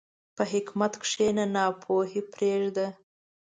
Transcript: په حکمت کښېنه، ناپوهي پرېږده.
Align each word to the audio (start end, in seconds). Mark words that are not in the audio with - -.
په 0.35 0.43
حکمت 0.51 0.93
کښېنه، 1.01 1.45
ناپوهي 1.55 2.21
پرېږده. 2.33 2.87